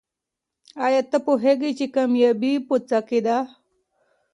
آیا 0.85 1.01
ته 1.11 1.17
پوهېږې 1.25 1.71
چې 1.77 1.85
کامیابي 1.95 2.53
په 2.67 2.75
څه 2.87 2.99
کې 3.07 3.19
ده؟ 3.25 3.37